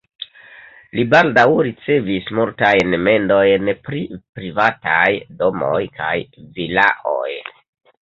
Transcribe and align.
Li 0.99 1.03
baldaŭ 1.11 1.43
ricevis 1.67 2.31
multajn 2.39 2.97
mendojn 3.09 3.71
pri 3.85 4.03
privataj 4.19 5.07
domoj 5.45 5.81
kaj 6.03 6.19
vilaoj. 6.61 7.33